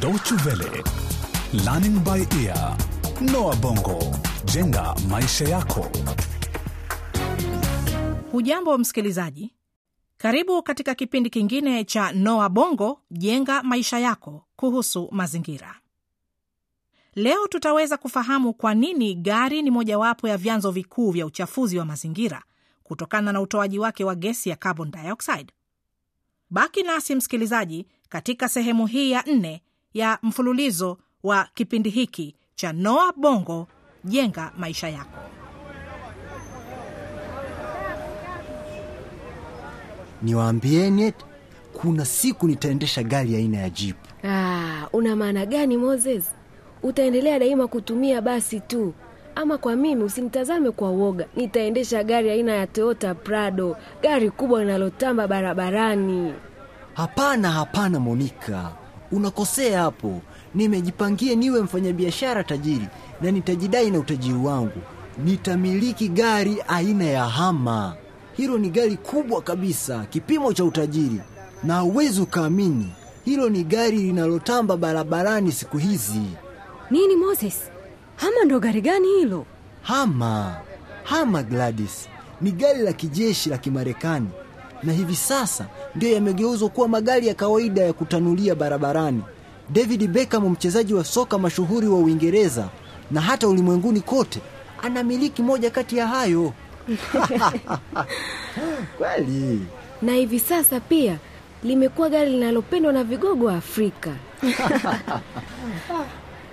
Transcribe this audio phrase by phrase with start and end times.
[0.00, 0.82] Deutsche Welle,
[1.64, 2.76] Learning by Ear,
[3.20, 3.98] Noah Bongo,
[4.44, 5.90] jenga maisha yako.
[8.32, 9.52] Hujambo msikilizaji,
[10.18, 15.74] karibu katika kipindi kingine cha Noa Bongo jenga maisha yako kuhusu mazingira.
[17.14, 22.42] Leo tutaweza kufahamu kwa nini gari ni mojawapo ya vyanzo vikuu vya uchafuzi wa mazingira
[22.82, 25.52] kutokana na utoaji wake wa gesi ya carbon dioxide.
[26.50, 29.62] Baki nasi msikilizaji, katika sehemu hii ya nne
[29.94, 33.68] ya mfululizo wa kipindi hiki cha Noa Bongo
[34.04, 35.18] jenga maisha yako.
[40.22, 41.24] Niwaambieni eti
[41.72, 44.08] kuna siku nitaendesha gari aina ya jipu.
[44.28, 46.24] Ah, una maana gani Moses?
[46.82, 48.94] Utaendelea daima kutumia basi tu?
[49.34, 55.28] Ama kwa mimi usinitazame kwa uoga, nitaendesha gari aina ya Toyota Prado, gari kubwa linalotamba
[55.28, 56.34] barabarani.
[56.94, 58.72] Hapana, hapana Monika,
[59.12, 60.20] unakosea hapo.
[60.54, 62.86] Nimejipangia niwe mfanyabiashara tajiri
[63.20, 64.80] na nitajidai na utajiri wangu.
[65.24, 67.96] Nitamiliki gari aina ya Hama.
[68.36, 71.20] Hilo ni gari kubwa kabisa, kipimo cha utajiri,
[71.64, 72.88] na hauwezi ukaamini,
[73.24, 76.22] hilo ni gari linalotamba barabarani siku hizi.
[76.90, 77.54] Nini Moses?
[78.16, 79.46] Hama ndo gari gani hilo?
[79.82, 80.56] Hama,
[81.04, 82.08] Hama Gladys,
[82.40, 84.28] ni gari la kijeshi la Kimarekani
[84.82, 89.22] na hivi sasa ndio yamegeuzwa kuwa magari ya kawaida ya kutanulia barabarani.
[89.70, 92.68] David Beckham, mchezaji wa soka mashuhuri wa Uingereza
[93.10, 94.40] na hata ulimwenguni kote,
[94.82, 96.52] anamiliki moja kati ya hayo.
[98.98, 99.60] Kweli.
[100.02, 101.16] Na hivi sasa pia
[101.62, 104.10] limekuwa gari linalopendwa na vigogo wa Afrika.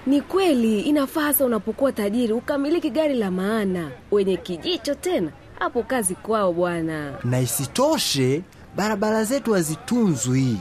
[0.08, 6.15] Ni kweli, inafaa hasa unapokuwa tajiri ukamiliki gari la maana, wenye kijicho tena, hapo kazi
[6.15, 7.13] kwao bwana.
[7.23, 8.41] Na isitoshe
[8.78, 10.58] barabara zetu hazitunzwi,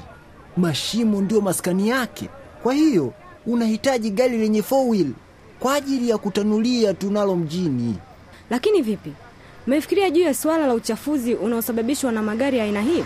[0.57, 2.29] mashimo ndio maskani yake.
[2.63, 3.13] Kwa hiyo
[3.47, 5.11] unahitaji gari lenye four wheel
[5.61, 7.99] kwa ajili ya kutanulia tunalo mjini.
[8.51, 9.13] Lakini vipi,
[9.67, 13.05] mmefikiria juu ya suala la uchafuzi unaosababishwa na magari ya aina hiyo?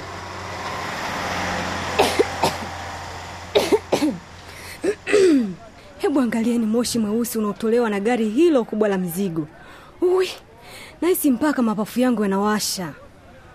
[5.98, 9.46] Hebu angalieni moshi mweusi unaotolewa na gari hilo kubwa la mizigo.
[10.00, 10.28] Ui,
[11.00, 12.92] nahisi mpaka mapafu yangu yanawasha.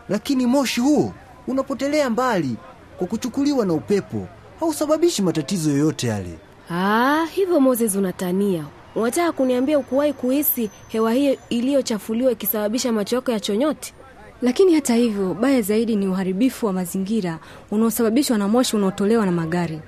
[0.10, 1.14] Lakini moshi huo
[1.48, 2.56] unapotelea mbali
[2.98, 4.28] kwa kuchukuliwa na upepo,
[4.60, 6.38] hausababishi matatizo yoyote yale.
[6.72, 8.66] Ah, hivyo Moses unatania.
[8.96, 13.94] Unataka kuniambia ukuwahi kuhisi hewa hiyo iliyochafuliwa ikisababisha macho yako ya chonyoti
[14.42, 17.40] Lakini hata hivyo, baya zaidi ni uharibifu wa mazingira
[17.72, 19.80] unaosababishwa na moshi unaotolewa na magari.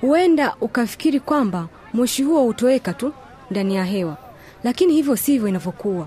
[0.00, 3.12] Huenda ukafikiri kwamba moshi huo hutoweka tu
[3.50, 4.16] ndani ya hewa,
[4.64, 6.06] lakini hivyo sivyo inavyokuwa.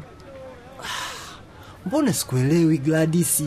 [1.85, 3.43] Mbona sikuelewi Gladys?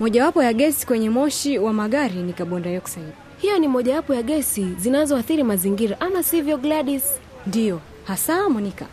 [0.00, 3.12] Mojawapo ya gesi kwenye moshi wa magari ni carbon dioxide.
[3.38, 7.02] Hiyo ni mojawapo ya gesi zinazoathiri mazingira, ama sivyo Gladys?
[7.46, 8.86] Ndiyo hasa Monika,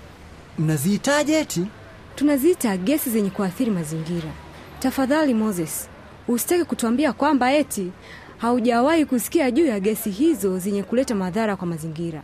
[0.60, 1.66] Mnaziitaje eti?
[2.16, 4.30] tunaziita gesi zenye kuathiri mazingira.
[4.80, 5.90] Tafadhali Moses,
[6.28, 7.92] usitaki kutuambia kwamba eti
[8.38, 12.22] haujawahi kusikia juu ya gesi hizo zenye kuleta madhara kwa mazingira.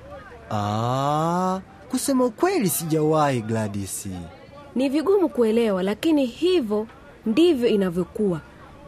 [0.52, 1.62] Aa,
[1.92, 4.08] kusema ukweli sijawahi Gladys.
[4.76, 6.88] Ni vigumu kuelewa, lakini hivyo
[7.26, 8.42] ndivyo inavyokuwa.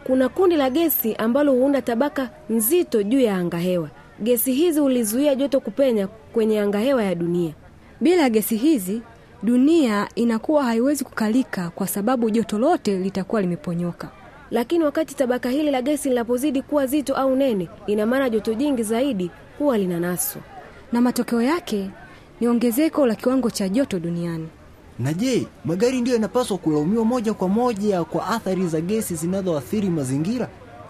[0.07, 3.90] Kuna kundi la gesi ambalo huunda tabaka nzito juu ya angahewa.
[4.22, 7.53] Gesi hizi hulizuia joto kupenya kwenye angahewa ya dunia.
[8.01, 9.01] Bila gesi hizi,
[9.44, 14.09] dunia inakuwa haiwezi kukalika kwa sababu joto lote litakuwa limeponyoka.
[14.51, 18.84] Lakini wakati tabaka hili la gesi linapozidi kuwa zito au nene, ina maana joto jingi
[18.84, 20.41] zaidi huwa linanaswa.
[20.91, 21.89] na matokeo yake
[22.41, 24.47] ni ongezeko la kiwango cha joto duniani.
[25.00, 30.50] Na je, magari ndiyo yanapaswa kulaumiwa moja kwa moja kwa athari za gesi zinazoathiri mazingira?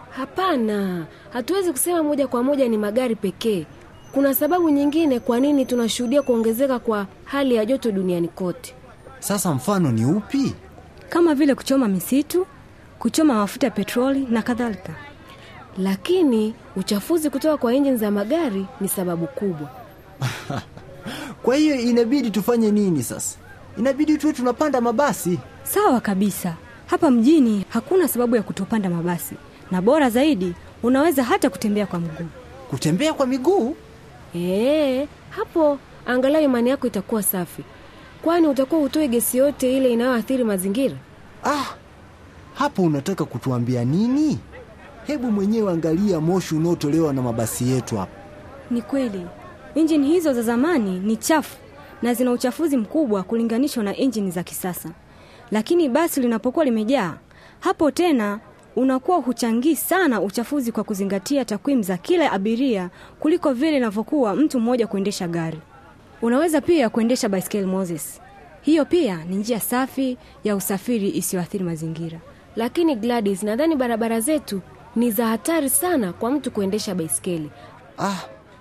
[0.10, 3.66] Hapana, hatuwezi kusema moja kwa moja ni magari pekee.
[4.12, 8.74] Kuna sababu nyingine kwa nini tunashuhudia kuongezeka kwa hali ya joto duniani kote.
[9.20, 10.54] Sasa mfano ni upi?
[11.10, 12.46] kama vile kuchoma misitu,
[13.00, 14.94] kuchoma mafuta ya petroli na kadhalika.
[15.78, 19.70] Lakini uchafuzi kutoka kwa injini za magari ni sababu kubwa.
[21.44, 23.38] Kwa hiyo inabidi tufanye nini sasa?
[23.80, 25.40] Inabidi tuwe tunapanda mabasi.
[25.64, 26.54] Sawa kabisa,
[26.86, 29.36] hapa mjini hakuna sababu ya kutopanda mabasi,
[29.72, 30.54] na bora zaidi,
[30.84, 32.26] unaweza hata kutembea kwa mguu.
[32.70, 33.76] Kutembea kwa miguu?
[34.36, 37.64] Ee, hapo angalau imani yako itakuwa safi,
[38.22, 40.96] kwani utakuwa hutoe gesi yote ile inayoathiri mazingira.
[41.44, 41.66] Ah,
[42.54, 44.40] hapo unataka kutuambia nini?
[45.08, 48.12] Hebu mwenyewe angalia moshi unaotolewa na mabasi yetu hapa.
[48.72, 49.26] Ni kweli
[49.76, 51.58] injini hizo za zamani ni chafu
[52.02, 54.90] na zina uchafuzi mkubwa kulinganishwa na injini za kisasa,
[55.52, 57.14] lakini basi linapokuwa limejaa,
[57.60, 58.40] hapo tena
[58.76, 62.90] unakuwa huchangii sana uchafuzi kwa kuzingatia takwimu za kila abiria
[63.20, 65.60] kuliko vile inavyokuwa mtu mmoja kuendesha gari.
[66.22, 68.22] Unaweza pia kuendesha baiskeli Moses.
[68.62, 72.20] Hiyo pia ni njia safi ya usafiri isiyoathiri mazingira.
[72.56, 74.62] Lakini Gladys, nadhani barabara zetu
[74.96, 77.50] ni za hatari sana kwa mtu kuendesha baiskeli.
[78.00, 78.16] Ah,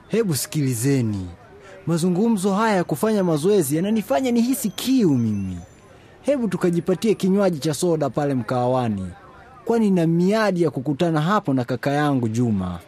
[0.09, 1.27] hebu sikilizeni,
[1.87, 5.59] mazungumzo haya ya kufanya mazoezi yananifanya nihisi kiu mimi.
[6.23, 9.11] Hebu tukajipatie kinywaji cha soda pale mkahawani,
[9.65, 12.79] kwani na miadi ya kukutana hapo na kaka yangu Juma.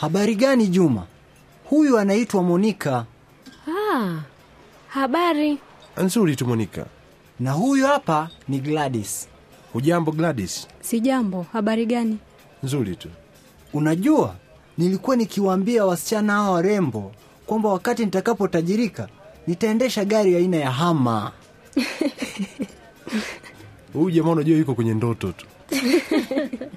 [0.00, 1.06] Habari gani Juma?
[1.64, 3.04] Huyu anaitwa Monika
[3.94, 4.14] Ah,
[4.88, 5.58] habari.
[5.96, 6.86] Nzuri tu Monika.
[7.40, 9.28] na huyu hapa ni Gladys.
[9.72, 10.66] Hujambo Gladys?
[10.80, 11.46] Si jambo.
[11.52, 12.18] Habari gani?
[12.62, 13.08] Nzuri tu.
[13.72, 14.34] Unajua,
[14.78, 17.12] nilikuwa nikiwaambia wasichana hawa warembo
[17.46, 19.08] kwamba wakati nitakapotajirika
[19.46, 21.32] nitaendesha gari aina ya hama.
[23.92, 25.46] Huyu jamaa unajua yuko kwenye ndoto tu.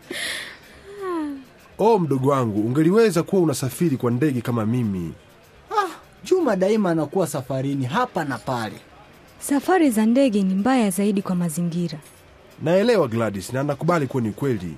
[1.83, 5.13] Oh, mdogo wangu, ungeliweza kuwa unasafiri kwa ndege kama mimi.
[6.23, 8.75] Juma daima anakuwa safarini hapa na pale.
[9.39, 11.97] Safari za ndege ni mbaya zaidi kwa mazingira.
[12.63, 14.73] Naelewa Gladys, na nakubali kuwa ni kweli.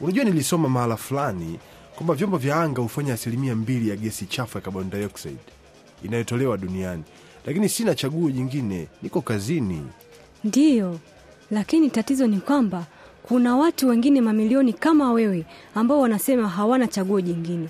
[0.00, 1.58] Unajua, nilisoma mahala fulani
[2.00, 5.36] kwamba vyombo vya anga hufanya asilimia mbili ya gesi chafu ya carbon dioxide
[6.04, 7.02] inayotolewa duniani,
[7.46, 9.82] lakini sina chaguo jingine, niko kazini.
[10.44, 10.98] Ndiyo,
[11.50, 12.86] lakini tatizo ni kwamba
[13.22, 15.44] kuna watu wengine mamilioni kama wewe
[15.74, 17.68] ambao wanasema hawana chaguo jingine.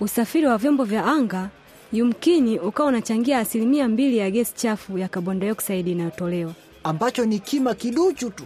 [0.00, 1.50] Usafiri wa vyombo vya anga
[1.92, 6.52] yumkini ukawa unachangia asilimia mbili ya gesi chafu ya carbon dioxide inayotolewa,
[6.84, 8.44] ambacho ni kima kiduchu tu.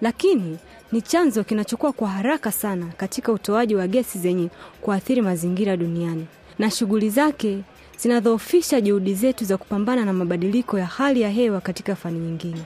[0.00, 0.58] Lakini
[0.92, 4.48] ni chanzo kinachokuwa kwa haraka sana katika utoaji wa gesi zenye
[4.80, 6.26] kuathiri mazingira duniani,
[6.58, 7.58] na shughuli zake
[7.98, 12.62] zinadhoofisha juhudi zetu za kupambana na mabadiliko ya hali ya hewa katika fani nyingine.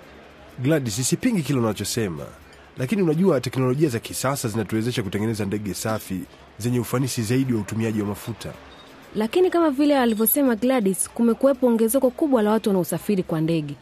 [0.63, 2.25] Gladys, sipingi kile unachosema,
[2.79, 6.21] lakini unajua teknolojia za kisasa zinatuwezesha kutengeneza ndege safi
[6.59, 8.53] zenye ufanisi zaidi wa utumiaji wa mafuta.
[9.15, 13.75] Lakini kama vile alivyosema Gladys, kumekuwepo ongezeko kubwa la watu wanaosafiri kwa ndege.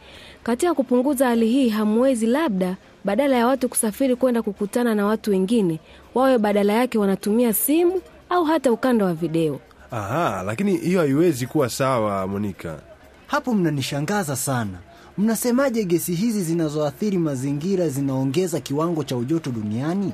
[0.43, 5.79] Katika kupunguza hali hii, hamwezi labda badala ya watu kusafiri kwenda kukutana na watu wengine,
[6.15, 9.59] wawe badala yake wanatumia simu au hata ukanda wa video.
[9.91, 12.79] Aha, lakini hiyo haiwezi kuwa sawa Monika.
[13.27, 14.77] Hapo mnanishangaza sana.
[15.17, 20.13] Mnasemaje gesi hizi zinazoathiri mazingira zinaongeza kiwango cha ujoto duniani?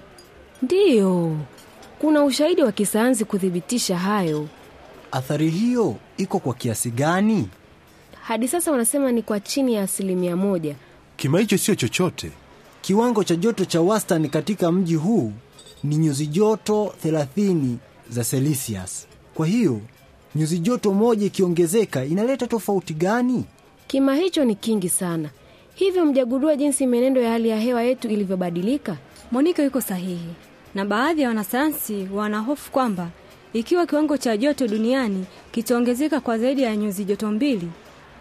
[0.61, 1.37] Ndiyo,
[1.99, 4.47] kuna ushahidi wa kisayansi kuthibitisha hayo.
[5.11, 7.49] Athari hiyo iko kwa kiasi gani?
[8.21, 10.75] Hadi sasa wanasema ni kwa chini ya asilimia moja.
[11.17, 12.31] Kima hicho sio chochote.
[12.85, 15.31] Kiwango cha joto cha wastani katika mji huu
[15.83, 17.75] ni nyuzi joto 30
[18.09, 19.07] za Celsius.
[19.33, 19.81] Kwa hiyo
[20.35, 23.45] nyuzi joto moja ikiongezeka inaleta tofauti gani?
[23.87, 25.29] Kima hicho ni kingi sana,
[25.75, 28.97] hivyo mjagundua jinsi mienendo ya hali ya hewa yetu ilivyobadilika.
[29.31, 30.29] Monika yuko sahihi,
[30.75, 33.09] na baadhi ya wanasayansi wanahofu kwamba
[33.53, 37.69] ikiwa kiwango cha joto duniani kitaongezeka kwa zaidi ya nyuzi joto mbili,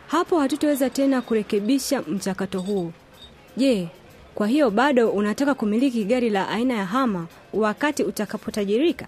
[0.07, 2.93] hapo hatutaweza tena kurekebisha mchakato huo.
[3.57, 3.89] Je,
[4.35, 9.07] kwa hiyo bado unataka kumiliki gari la aina ya hama wakati utakapotajirika?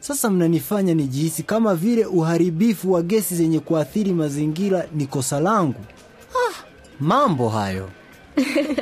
[0.00, 5.80] Sasa mnanifanya nijihisi kama vile uharibifu wa gesi zenye kuathiri mazingira ni kosa langu.
[6.34, 6.54] Ah,
[7.00, 7.90] mambo hayo.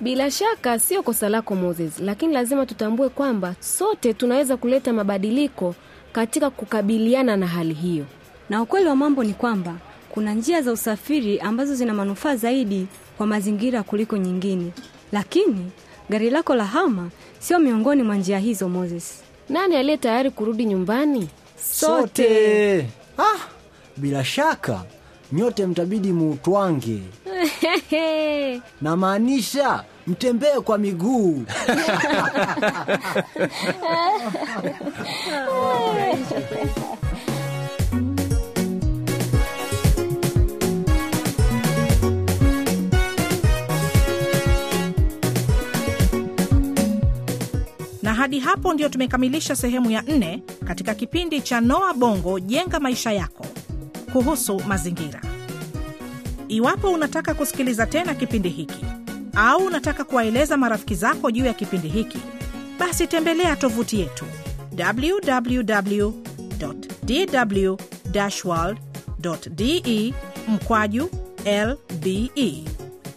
[0.00, 5.74] Bila shaka sio kosa lako Moses, lakini lazima tutambue kwamba sote tunaweza kuleta mabadiliko
[6.12, 8.04] katika kukabiliana na hali hiyo.
[8.50, 9.74] Na ukweli wa mambo ni kwamba
[10.10, 14.70] kuna njia za usafiri ambazo zina manufaa zaidi kwa mazingira kuliko nyingine,
[15.12, 15.70] lakini
[16.10, 18.68] gari lako la hama sio miongoni mwa njia hizo.
[18.68, 21.28] Moses, Nani aliye tayari kurudi nyumbani?
[21.72, 22.80] Sote.
[23.18, 23.38] Ah,
[23.96, 24.84] bila shaka
[25.32, 27.02] nyote mtabidi muutwange.
[28.82, 31.44] Namaanisha mtembee kwa miguu.
[48.24, 53.46] hadi hapo ndio tumekamilisha sehemu ya nne katika kipindi cha noa bongo jenga maisha yako
[54.12, 55.20] kuhusu mazingira.
[56.48, 58.84] Iwapo unataka kusikiliza tena kipindi hiki
[59.36, 62.18] au unataka kuwaeleza marafiki zako juu ya kipindi hiki
[62.78, 64.24] basi tembelea tovuti yetu
[64.78, 66.12] www
[70.48, 71.10] mkwaju
[71.46, 72.64] lbe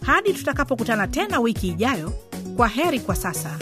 [0.02, 2.12] hadi tutakapokutana tena wiki ijayo
[2.56, 3.58] kwa heri kwa sasa